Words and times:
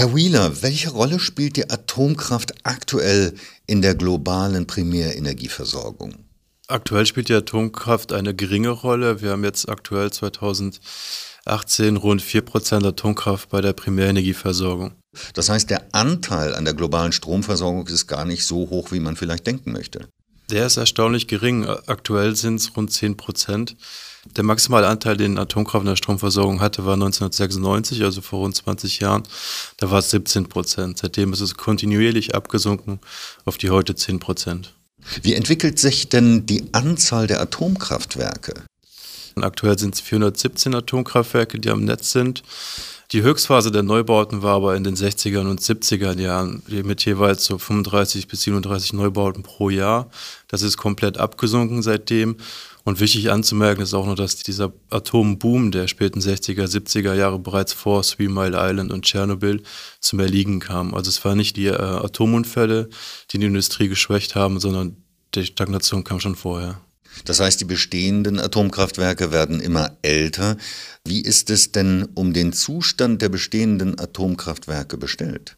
Herr 0.00 0.14
Wheeler, 0.14 0.62
welche 0.62 0.88
Rolle 0.88 1.20
spielt 1.20 1.56
die 1.56 1.68
Atomkraft 1.68 2.54
aktuell 2.62 3.34
in 3.66 3.82
der 3.82 3.94
globalen 3.94 4.66
Primärenergieversorgung? 4.66 6.14
Aktuell 6.68 7.04
spielt 7.04 7.28
die 7.28 7.34
Atomkraft 7.34 8.14
eine 8.14 8.34
geringe 8.34 8.70
Rolle. 8.70 9.20
Wir 9.20 9.32
haben 9.32 9.44
jetzt 9.44 9.68
aktuell 9.68 10.10
2018 10.10 11.98
rund 11.98 12.22
4% 12.22 12.86
Atomkraft 12.86 13.50
bei 13.50 13.60
der 13.60 13.74
Primärenergieversorgung. 13.74 14.92
Das 15.34 15.50
heißt, 15.50 15.68
der 15.68 15.94
Anteil 15.94 16.54
an 16.54 16.64
der 16.64 16.72
globalen 16.72 17.12
Stromversorgung 17.12 17.86
ist 17.88 18.06
gar 18.06 18.24
nicht 18.24 18.46
so 18.46 18.70
hoch, 18.70 18.92
wie 18.92 19.00
man 19.00 19.16
vielleicht 19.16 19.46
denken 19.46 19.70
möchte. 19.70 20.08
Der 20.50 20.66
ist 20.66 20.76
erstaunlich 20.76 21.28
gering. 21.28 21.64
Aktuell 21.86 22.34
sind 22.34 22.56
es 22.56 22.76
rund 22.76 22.90
10 22.90 23.16
Prozent. 23.16 23.76
Der 24.36 24.42
maximale 24.44 24.88
Anteil, 24.88 25.16
den 25.16 25.38
Atomkraft 25.38 25.82
in 25.82 25.88
der 25.88 25.96
Stromversorgung 25.96 26.60
hatte, 26.60 26.84
war 26.84 26.94
1996, 26.94 28.02
also 28.02 28.20
vor 28.20 28.40
rund 28.40 28.56
20 28.56 29.00
Jahren. 29.00 29.22
Da 29.76 29.90
war 29.90 30.00
es 30.00 30.10
17 30.10 30.48
Prozent. 30.48 30.98
Seitdem 30.98 31.32
ist 31.32 31.40
es 31.40 31.54
kontinuierlich 31.54 32.34
abgesunken 32.34 33.00
auf 33.44 33.58
die 33.58 33.70
heute 33.70 33.94
10 33.94 34.18
Prozent. 34.18 34.74
Wie 35.22 35.34
entwickelt 35.34 35.78
sich 35.78 36.08
denn 36.08 36.46
die 36.46 36.64
Anzahl 36.72 37.26
der 37.26 37.40
Atomkraftwerke? 37.40 38.54
Aktuell 39.36 39.78
sind 39.78 39.94
es 39.94 40.00
417 40.00 40.74
Atomkraftwerke, 40.74 41.58
die 41.60 41.70
am 41.70 41.84
Netz 41.84 42.10
sind. 42.10 42.42
Die 43.12 43.22
Höchstphase 43.22 43.72
der 43.72 43.82
Neubauten 43.82 44.42
war 44.42 44.54
aber 44.54 44.76
in 44.76 44.84
den 44.84 44.94
60er 44.94 45.40
und 45.40 45.60
70er 45.60 46.16
Jahren 46.16 46.62
mit 46.68 47.04
jeweils 47.04 47.44
so 47.44 47.58
35 47.58 48.28
bis 48.28 48.42
37 48.42 48.92
Neubauten 48.92 49.42
pro 49.42 49.68
Jahr. 49.68 50.08
Das 50.46 50.62
ist 50.62 50.76
komplett 50.76 51.18
abgesunken 51.18 51.82
seitdem. 51.82 52.36
Und 52.84 53.00
wichtig 53.00 53.32
anzumerken 53.32 53.82
ist 53.82 53.94
auch 53.94 54.06
noch, 54.06 54.14
dass 54.14 54.36
dieser 54.36 54.72
Atomboom 54.90 55.72
der 55.72 55.88
späten 55.88 56.20
60er, 56.20 56.66
70er 56.66 57.14
Jahre 57.14 57.40
bereits 57.40 57.72
vor 57.72 58.02
Three 58.02 58.28
Mile 58.28 58.56
Island 58.56 58.92
und 58.92 59.04
Tschernobyl 59.04 59.64
zum 59.98 60.20
Erliegen 60.20 60.60
kam. 60.60 60.94
Also 60.94 61.08
es 61.08 61.24
waren 61.24 61.36
nicht 61.36 61.56
die 61.56 61.66
äh, 61.66 61.74
Atomunfälle, 61.74 62.88
die 63.32 63.38
die 63.38 63.46
Industrie 63.46 63.88
geschwächt 63.88 64.36
haben, 64.36 64.60
sondern 64.60 64.96
die 65.34 65.46
Stagnation 65.46 66.04
kam 66.04 66.20
schon 66.20 66.36
vorher. 66.36 66.80
Das 67.24 67.40
heißt, 67.40 67.60
die 67.60 67.66
bestehenden 67.66 68.38
Atomkraftwerke 68.38 69.32
werden 69.32 69.60
immer 69.60 69.96
älter. 70.02 70.56
Wie 71.04 71.20
ist 71.20 71.50
es 71.50 71.72
denn 71.72 72.08
um 72.14 72.32
den 72.32 72.52
Zustand 72.52 73.22
der 73.22 73.28
bestehenden 73.28 73.98
Atomkraftwerke 73.98 74.96
bestellt? 74.96 75.56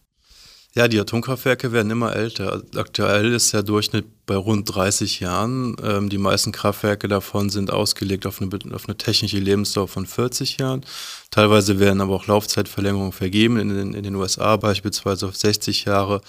Ja, 0.74 0.88
die 0.88 0.98
Atomkraftwerke 0.98 1.72
werden 1.72 1.90
immer 1.90 2.16
älter. 2.16 2.62
Aktuell 2.76 3.34
ist 3.34 3.52
der 3.52 3.62
Durchschnitt 3.62 4.06
bei 4.24 4.36
rund 4.36 4.74
30 4.74 5.20
Jahren. 5.20 5.76
Ähm, 5.82 6.08
die 6.08 6.16
meisten 6.16 6.50
Kraftwerke 6.50 7.08
davon 7.08 7.50
sind 7.50 7.70
ausgelegt 7.70 8.24
auf 8.24 8.40
eine, 8.40 8.48
auf 8.74 8.88
eine, 8.88 8.96
technische 8.96 9.38
Lebensdauer 9.38 9.88
von 9.88 10.06
40 10.06 10.56
Jahren. 10.56 10.82
Teilweise 11.30 11.78
werden 11.78 12.00
aber 12.00 12.14
auch 12.14 12.26
Laufzeitverlängerungen 12.26 13.12
vergeben, 13.12 13.58
in 13.58 13.68
den, 13.68 13.92
in 13.92 14.02
den 14.02 14.14
USA 14.14 14.56
beispielsweise 14.56 15.26
auf 15.26 15.36
60 15.36 15.84
Jahre. 15.84 16.22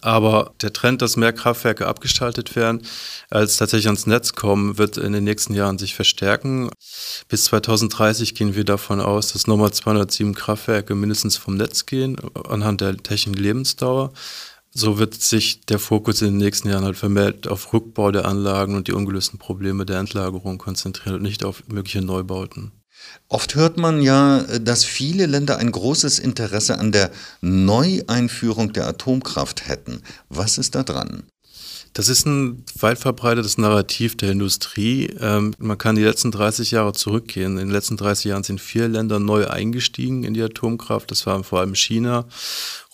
Aber 0.00 0.54
der 0.62 0.72
Trend, 0.72 1.02
dass 1.02 1.16
mehr 1.16 1.32
Kraftwerke 1.32 1.86
abgestaltet 1.86 2.56
werden, 2.56 2.82
als 3.28 3.56
tatsächlich 3.58 3.86
ans 3.86 4.06
Netz 4.06 4.32
kommen, 4.32 4.78
wird 4.78 4.96
in 4.96 5.12
den 5.12 5.24
nächsten 5.24 5.54
Jahren 5.54 5.78
sich 5.78 5.94
verstärken. 5.94 6.70
Bis 7.28 7.44
2030 7.44 8.34
gehen 8.34 8.54
wir 8.54 8.64
davon 8.64 9.00
aus, 9.00 9.32
dass 9.32 9.46
nochmal 9.46 9.72
207 9.72 10.34
Kraftwerke 10.34 10.94
mindestens 10.94 11.36
vom 11.36 11.56
Netz 11.56 11.84
gehen, 11.84 12.16
anhand 12.48 12.80
der 12.80 12.96
technischen 12.96 13.34
Lebensdauer. 13.34 14.12
So 14.72 14.98
wird 14.98 15.14
sich 15.14 15.62
der 15.62 15.80
Fokus 15.80 16.22
in 16.22 16.28
den 16.28 16.36
nächsten 16.36 16.68
Jahren 16.68 16.84
halt 16.84 16.96
vermehrt 16.96 17.48
auf 17.48 17.72
Rückbau 17.72 18.12
der 18.12 18.24
Anlagen 18.26 18.76
und 18.76 18.86
die 18.86 18.92
ungelösten 18.92 19.38
Probleme 19.38 19.84
der 19.84 19.98
Endlagerung 19.98 20.58
konzentrieren 20.58 21.16
und 21.16 21.22
nicht 21.22 21.44
auf 21.44 21.64
mögliche 21.66 22.02
Neubauten. 22.02 22.79
Oft 23.28 23.54
hört 23.54 23.76
man 23.76 24.02
ja, 24.02 24.42
dass 24.58 24.84
viele 24.84 25.26
Länder 25.26 25.58
ein 25.58 25.70
großes 25.70 26.18
Interesse 26.18 26.78
an 26.78 26.90
der 26.90 27.10
Neueinführung 27.40 28.72
der 28.72 28.88
Atomkraft 28.88 29.68
hätten. 29.68 30.02
Was 30.28 30.58
ist 30.58 30.74
da 30.74 30.82
dran? 30.82 31.22
Das 31.92 32.08
ist 32.08 32.24
ein 32.24 32.64
weit 32.78 32.98
verbreitetes 32.98 33.58
Narrativ 33.58 34.16
der 34.16 34.30
Industrie. 34.30 35.12
Ähm, 35.20 35.54
man 35.58 35.76
kann 35.76 35.96
die 35.96 36.04
letzten 36.04 36.30
30 36.30 36.70
Jahre 36.70 36.92
zurückgehen. 36.92 37.52
In 37.52 37.66
den 37.66 37.70
letzten 37.70 37.96
30 37.96 38.26
Jahren 38.26 38.44
sind 38.44 38.60
vier 38.60 38.86
Länder 38.86 39.18
neu 39.18 39.48
eingestiegen 39.48 40.22
in 40.22 40.34
die 40.34 40.42
Atomkraft. 40.42 41.10
Das 41.10 41.26
waren 41.26 41.42
vor 41.42 41.58
allem 41.58 41.74
China, 41.74 42.26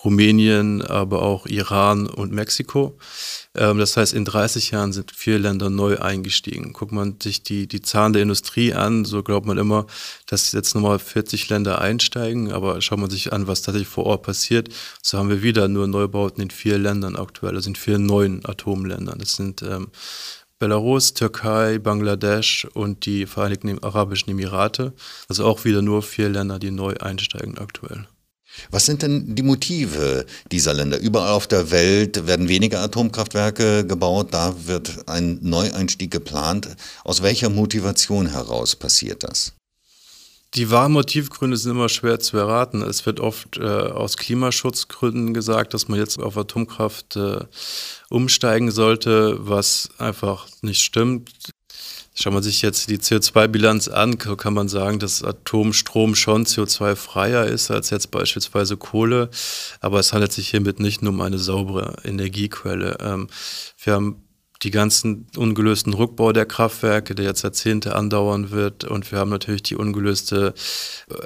Rumänien, 0.04 0.82
aber 0.82 1.22
auch 1.22 1.46
Iran 1.46 2.06
und 2.06 2.32
Mexiko. 2.32 2.98
Ähm, 3.54 3.78
das 3.78 3.96
heißt, 3.96 4.12
in 4.12 4.24
30 4.24 4.70
Jahren 4.70 4.92
sind 4.92 5.10
vier 5.10 5.38
Länder 5.38 5.70
neu 5.70 5.98
eingestiegen. 5.98 6.72
Guckt 6.72 6.92
man 6.92 7.16
sich 7.20 7.42
die, 7.42 7.66
die 7.66 7.80
Zahlen 7.80 8.12
der 8.12 8.22
Industrie 8.22 8.74
an, 8.74 9.04
so 9.04 9.22
glaubt 9.22 9.46
man 9.46 9.56
immer, 9.58 9.86
dass 10.26 10.52
jetzt 10.52 10.74
nochmal 10.74 10.98
40 10.98 11.48
Länder 11.48 11.80
einsteigen. 11.80 12.52
Aber 12.52 12.80
schaut 12.82 12.98
man 12.98 13.10
sich 13.10 13.32
an, 13.32 13.46
was 13.46 13.62
tatsächlich 13.62 13.88
vor 13.88 14.04
Ort 14.04 14.22
passiert, 14.22 14.68
so 15.02 15.18
haben 15.18 15.30
wir 15.30 15.42
wieder 15.42 15.68
nur 15.68 15.86
Neubauten 15.86 16.42
in 16.42 16.50
vier 16.50 16.78
Ländern 16.78 17.16
aktuell, 17.16 17.56
also 17.56 17.70
in 17.70 17.76
vier 17.76 17.98
neuen 17.98 18.44
Atomländern. 18.44 19.18
Das 19.18 19.32
sind 19.36 19.62
ähm, 19.62 19.88
Belarus, 20.58 21.14
Türkei, 21.14 21.78
Bangladesch 21.78 22.66
und 22.74 23.06
die 23.06 23.26
Vereinigten 23.26 23.82
Arabischen 23.82 24.30
Emirate. 24.30 24.94
Also 25.28 25.44
auch 25.44 25.64
wieder 25.64 25.82
nur 25.82 26.02
vier 26.02 26.28
Länder, 26.28 26.58
die 26.58 26.70
neu 26.70 26.94
einsteigen 26.94 27.58
aktuell. 27.58 28.06
Was 28.70 28.86
sind 28.86 29.02
denn 29.02 29.34
die 29.34 29.42
Motive 29.42 30.26
dieser 30.50 30.74
Länder? 30.74 30.98
Überall 30.98 31.32
auf 31.32 31.46
der 31.46 31.70
Welt 31.70 32.26
werden 32.26 32.48
weniger 32.48 32.80
Atomkraftwerke 32.80 33.86
gebaut, 33.86 34.28
da 34.32 34.54
wird 34.66 35.08
ein 35.08 35.38
Neueinstieg 35.42 36.10
geplant. 36.10 36.68
Aus 37.04 37.22
welcher 37.22 37.50
Motivation 37.50 38.26
heraus 38.28 38.76
passiert 38.76 39.24
das? 39.24 39.52
Die 40.54 40.70
wahren 40.70 40.92
Motivgründe 40.92 41.56
sind 41.56 41.72
immer 41.72 41.88
schwer 41.88 42.18
zu 42.18 42.38
erraten. 42.38 42.80
Es 42.80 43.04
wird 43.04 43.20
oft 43.20 43.58
äh, 43.58 43.62
aus 43.62 44.16
Klimaschutzgründen 44.16 45.34
gesagt, 45.34 45.74
dass 45.74 45.88
man 45.88 45.98
jetzt 45.98 46.18
auf 46.18 46.36
Atomkraft 46.36 47.16
äh, 47.16 47.40
umsteigen 48.08 48.70
sollte, 48.70 49.36
was 49.40 49.90
einfach 49.98 50.46
nicht 50.62 50.82
stimmt. 50.82 51.50
Schaut 52.18 52.32
man 52.32 52.42
sich 52.42 52.62
jetzt 52.62 52.88
die 52.88 52.96
CO2-Bilanz 52.96 53.88
an, 53.88 54.16
kann 54.16 54.54
man 54.54 54.68
sagen, 54.68 54.98
dass 54.98 55.22
Atomstrom 55.22 56.14
schon 56.14 56.46
CO2-freier 56.46 57.44
ist 57.44 57.70
als 57.70 57.90
jetzt 57.90 58.10
beispielsweise 58.10 58.78
Kohle. 58.78 59.28
Aber 59.80 60.00
es 60.00 60.14
handelt 60.14 60.32
sich 60.32 60.48
hiermit 60.48 60.80
nicht 60.80 61.02
nur 61.02 61.12
um 61.12 61.20
eine 61.20 61.38
saubere 61.38 61.96
Energiequelle. 62.04 62.96
Ähm, 63.02 63.28
wir 63.84 63.92
haben 63.92 64.26
die 64.62 64.70
ganzen 64.70 65.26
ungelösten 65.36 65.92
Rückbau 65.92 66.32
der 66.32 66.46
Kraftwerke, 66.46 67.14
der 67.14 67.26
jetzt 67.26 67.42
Jahrzehnte 67.42 67.94
andauern 67.94 68.50
wird. 68.50 68.84
Und 68.84 69.12
wir 69.12 69.18
haben 69.18 69.30
natürlich 69.30 69.62
die 69.64 69.76
ungelöste 69.76 70.54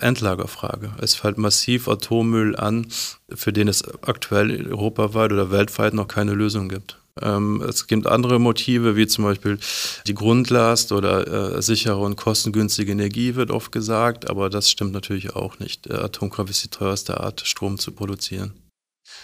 Endlagerfrage. 0.00 0.90
Es 1.00 1.14
fällt 1.14 1.38
massiv 1.38 1.86
Atommüll 1.86 2.56
an, 2.56 2.88
für 3.32 3.52
den 3.52 3.68
es 3.68 3.84
aktuell 4.02 4.66
europaweit 4.72 5.32
oder 5.32 5.52
weltweit 5.52 5.94
noch 5.94 6.08
keine 6.08 6.34
Lösung 6.34 6.68
gibt. 6.68 6.99
Ähm, 7.20 7.62
es 7.68 7.86
gibt 7.86 8.06
andere 8.06 8.38
Motive, 8.38 8.96
wie 8.96 9.06
zum 9.06 9.24
Beispiel 9.24 9.58
die 10.06 10.14
Grundlast 10.14 10.92
oder 10.92 11.56
äh, 11.56 11.62
sichere 11.62 11.98
und 11.98 12.16
kostengünstige 12.16 12.92
Energie 12.92 13.34
wird 13.34 13.50
oft 13.50 13.72
gesagt, 13.72 14.28
aber 14.30 14.50
das 14.50 14.70
stimmt 14.70 14.92
natürlich 14.92 15.34
auch 15.34 15.58
nicht. 15.58 15.90
Atomkraft 15.90 16.50
ist 16.50 16.64
die 16.64 16.68
teuerste 16.68 17.20
Art, 17.20 17.42
Strom 17.44 17.78
zu 17.78 17.92
produzieren. 17.92 18.52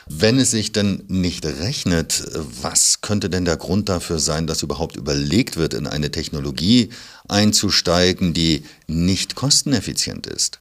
Wenn 0.08 0.38
es 0.38 0.52
sich 0.52 0.72
denn 0.72 1.04
nicht 1.08 1.44
rechnet, 1.44 2.24
was 2.62 3.00
könnte 3.00 3.28
denn 3.28 3.44
der 3.44 3.56
Grund 3.56 3.88
dafür 3.88 4.18
sein, 4.18 4.47
dass 4.47 4.62
überhaupt 4.62 4.97
überlegt 4.97 5.56
wird, 5.56 5.74
in 5.74 5.86
eine 5.86 6.10
Technologie 6.10 6.91
einzusteigen, 7.28 8.32
die 8.32 8.64
nicht 8.86 9.34
kosteneffizient 9.34 10.26
ist? 10.26 10.60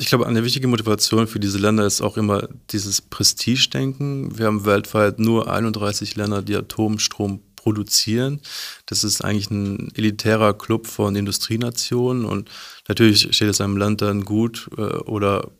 Ich 0.00 0.06
glaube, 0.06 0.26
eine 0.26 0.42
wichtige 0.42 0.66
Motivation 0.66 1.26
für 1.26 1.40
diese 1.40 1.58
Länder 1.58 1.84
ist 1.84 2.00
auch 2.00 2.16
immer 2.16 2.48
dieses 2.70 3.02
Prestigedenken. 3.02 4.38
Wir 4.38 4.46
haben 4.46 4.64
weltweit 4.64 5.18
nur 5.18 5.52
31 5.52 6.16
Länder, 6.16 6.40
die 6.40 6.56
Atomstrom 6.56 7.42
produzieren. 7.54 8.40
Das 8.86 9.04
ist 9.04 9.22
eigentlich 9.22 9.50
ein 9.50 9.92
elitärer 9.94 10.54
Club 10.54 10.86
von 10.86 11.16
Industrienationen 11.16 12.24
und 12.24 12.48
natürlich 12.88 13.36
steht 13.36 13.50
es 13.50 13.60
einem 13.60 13.76
Land 13.76 14.00
dann 14.00 14.24
gut 14.24 14.70
äh, 14.78 14.80
oder 14.80 15.50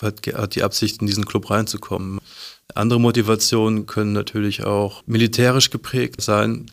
hat, 0.00 0.24
hat 0.32 0.54
die 0.54 0.62
Absicht, 0.62 1.00
in 1.00 1.08
diesen 1.08 1.24
Club 1.24 1.50
reinzukommen. 1.50 2.20
Andere 2.76 3.00
Motivationen 3.00 3.86
können 3.86 4.12
natürlich 4.12 4.62
auch 4.62 5.02
militärisch 5.06 5.70
geprägt 5.70 6.20
sein. 6.20 6.70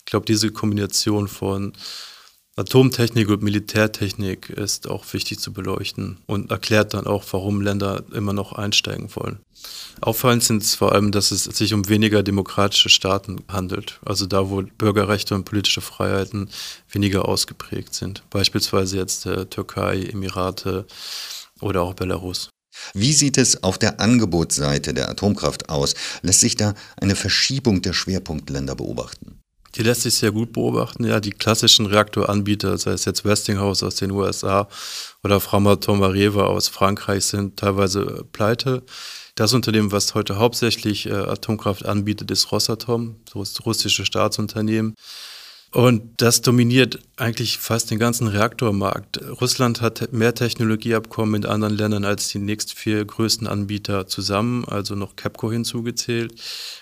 Ich 0.00 0.04
glaube, 0.04 0.26
diese 0.26 0.50
Kombination 0.50 1.26
von 1.26 1.72
Atomtechnik 2.58 3.28
und 3.28 3.40
Militärtechnik 3.44 4.50
ist 4.50 4.88
auch 4.88 5.04
wichtig 5.12 5.38
zu 5.38 5.52
beleuchten 5.52 6.16
und 6.26 6.50
erklärt 6.50 6.92
dann 6.92 7.06
auch, 7.06 7.24
warum 7.30 7.60
Länder 7.60 8.02
immer 8.12 8.32
noch 8.32 8.50
einsteigen 8.50 9.14
wollen. 9.14 9.38
Auffallend 10.00 10.42
sind 10.42 10.64
es 10.64 10.74
vor 10.74 10.90
allem, 10.90 11.12
dass 11.12 11.30
es 11.30 11.44
sich 11.44 11.72
um 11.72 11.88
weniger 11.88 12.24
demokratische 12.24 12.88
Staaten 12.88 13.44
handelt, 13.46 14.00
also 14.04 14.26
da, 14.26 14.50
wo 14.50 14.62
Bürgerrechte 14.62 15.36
und 15.36 15.44
politische 15.44 15.80
Freiheiten 15.80 16.50
weniger 16.90 17.28
ausgeprägt 17.28 17.94
sind. 17.94 18.24
Beispielsweise 18.28 18.96
jetzt 18.96 19.26
äh, 19.26 19.46
Türkei, 19.46 20.02
Emirate 20.02 20.84
oder 21.60 21.82
auch 21.82 21.94
Belarus. 21.94 22.50
Wie 22.92 23.12
sieht 23.12 23.38
es 23.38 23.62
auf 23.62 23.78
der 23.78 24.00
Angebotsseite 24.00 24.94
der 24.94 25.08
Atomkraft 25.08 25.68
aus? 25.68 25.94
Lässt 26.22 26.40
sich 26.40 26.56
da 26.56 26.74
eine 27.00 27.14
Verschiebung 27.14 27.82
der 27.82 27.92
Schwerpunktländer 27.92 28.74
beobachten? 28.74 29.27
Die 29.78 29.84
lässt 29.84 30.02
sich 30.02 30.14
sehr 30.14 30.32
gut 30.32 30.52
beobachten. 30.52 31.04
Ja, 31.04 31.20
die 31.20 31.30
klassischen 31.30 31.86
Reaktoranbieter, 31.86 32.76
sei 32.78 32.90
es 32.90 33.04
jetzt 33.04 33.24
Westinghouse 33.24 33.84
aus 33.84 33.94
den 33.94 34.10
USA 34.10 34.68
oder 35.22 35.38
Framatome 35.38 36.04
Areva 36.04 36.46
aus 36.46 36.66
Frankreich, 36.66 37.24
sind 37.24 37.56
teilweise 37.60 38.26
pleite. 38.32 38.82
Das 39.36 39.54
Unternehmen, 39.54 39.92
was 39.92 40.16
heute 40.16 40.36
hauptsächlich 40.36 41.06
äh, 41.06 41.12
Atomkraft 41.12 41.86
anbietet, 41.86 42.28
ist 42.32 42.50
Rosatom, 42.50 43.20
das 43.32 43.64
russische 43.64 44.04
Staatsunternehmen. 44.04 44.96
Und 45.70 46.22
das 46.22 46.40
dominiert 46.40 46.98
eigentlich 47.16 47.58
fast 47.58 47.90
den 47.90 47.98
ganzen 47.98 48.26
Reaktormarkt. 48.26 49.20
Russland 49.40 49.82
hat 49.82 50.12
mehr 50.12 50.34
Technologieabkommen 50.34 51.32
mit 51.32 51.46
anderen 51.46 51.76
Ländern 51.76 52.04
als 52.06 52.28
die 52.28 52.38
nächst 52.38 52.72
vier 52.72 53.04
größten 53.04 53.46
Anbieter 53.46 54.06
zusammen, 54.06 54.64
also 54.64 54.94
noch 54.94 55.16
Capco 55.16 55.52
hinzugezählt. 55.52 56.34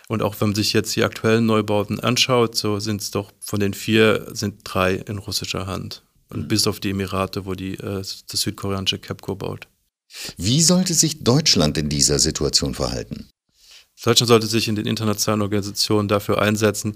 Und 0.08 0.22
auch 0.22 0.40
wenn 0.40 0.48
man 0.48 0.54
sich 0.54 0.72
jetzt 0.72 0.94
die 0.94 1.02
aktuellen 1.02 1.46
Neubauten 1.46 1.98
anschaut, 1.98 2.54
so 2.54 2.78
sind 2.78 3.00
es 3.00 3.10
doch 3.10 3.32
von 3.40 3.58
den 3.58 3.74
vier 3.74 4.28
sind 4.32 4.60
drei 4.62 4.94
in 4.94 5.18
russischer 5.18 5.66
Hand. 5.66 6.04
Und 6.28 6.42
mhm. 6.42 6.48
bis 6.48 6.68
auf 6.68 6.78
die 6.78 6.90
Emirate, 6.90 7.44
wo 7.44 7.54
die, 7.54 7.74
äh, 7.74 8.02
das 8.02 8.24
südkoreanische 8.28 9.00
Capco 9.00 9.34
baut. 9.34 9.66
Wie 10.36 10.62
sollte 10.62 10.94
sich 10.94 11.24
Deutschland 11.24 11.76
in 11.76 11.88
dieser 11.88 12.20
Situation 12.20 12.74
verhalten? 12.74 13.28
Deutschland 14.04 14.28
sollte 14.28 14.46
sich 14.46 14.68
in 14.68 14.76
den 14.76 14.86
internationalen 14.86 15.42
Organisationen 15.42 16.06
dafür 16.06 16.40
einsetzen, 16.40 16.94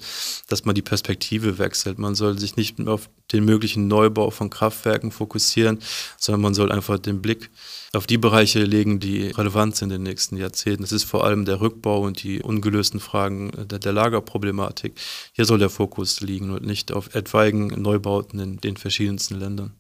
dass 0.49 0.64
man 0.64 0.75
die 0.75 0.82
Perspektive 0.82 1.58
wechselt. 1.58 1.99
Man 1.99 2.14
soll 2.14 2.38
sich 2.38 2.56
nicht 2.56 2.79
auf 2.87 3.08
den 3.32 3.44
möglichen 3.44 3.88
Neubau 3.88 4.31
von 4.31 4.50
Kraftwerken 4.50 5.11
fokussieren, 5.11 5.79
sondern 6.19 6.43
man 6.43 6.55
soll 6.55 6.70
einfach 6.70 6.99
den 6.99 7.23
Blick 7.23 7.50
auf 7.93 8.06
die 8.06 8.19
Bereiche 8.19 8.62
legen, 8.62 9.00
die 9.00 9.29
relevant 9.29 9.76
sind 9.76 9.91
in 9.91 10.05
den 10.05 10.11
nächsten 10.11 10.37
Jahrzehnten. 10.37 10.82
Das 10.82 10.93
ist 10.93 11.05
vor 11.05 11.25
allem 11.25 11.44
der 11.44 11.61
Rückbau 11.61 12.02
und 12.02 12.23
die 12.23 12.43
ungelösten 12.43 13.00
Fragen 13.00 13.50
der, 13.67 13.79
der 13.79 13.93
Lagerproblematik. 13.93 14.94
Hier 15.32 15.46
soll 15.46 15.58
der 15.58 15.70
Fokus 15.70 16.20
liegen 16.20 16.50
und 16.50 16.64
nicht 16.64 16.93
auf 16.93 17.14
etwaigen 17.14 17.69
Neubauten 17.81 18.38
in 18.38 18.61
den 18.61 18.76
verschiedensten 18.76 19.38
Ländern. 19.38 19.80